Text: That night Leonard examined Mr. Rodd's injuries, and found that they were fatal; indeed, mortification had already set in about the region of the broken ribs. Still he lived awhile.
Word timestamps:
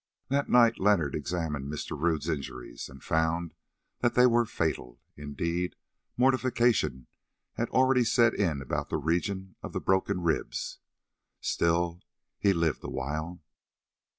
That 0.29 0.49
night 0.49 0.79
Leonard 0.79 1.13
examined 1.13 1.71
Mr. 1.71 1.95
Rodd's 1.95 2.27
injuries, 2.27 2.89
and 2.89 3.03
found 3.03 3.53
that 3.99 4.15
they 4.15 4.25
were 4.25 4.45
fatal; 4.47 4.99
indeed, 5.15 5.75
mortification 6.17 7.05
had 7.53 7.69
already 7.69 8.03
set 8.03 8.33
in 8.33 8.63
about 8.63 8.89
the 8.89 8.97
region 8.97 9.57
of 9.61 9.73
the 9.73 9.79
broken 9.79 10.21
ribs. 10.23 10.79
Still 11.39 12.01
he 12.39 12.51
lived 12.51 12.83
awhile. 12.83 13.43